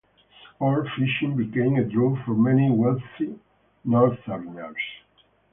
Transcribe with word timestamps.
Sport 0.55 0.87
fishing 0.97 1.37
became 1.37 1.75
a 1.75 1.83
draw 1.83 2.15
for 2.25 2.33
many 2.33 2.71
wealthy 2.71 3.37
northerners. 3.85 4.75